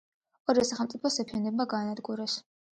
[0.53, 2.43] ორივე სახელმწიფო სეფიანებმა გაანადგურეს.